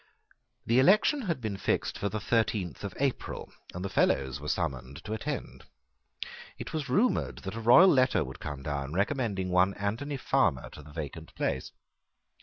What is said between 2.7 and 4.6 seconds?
of April, and the Fellows were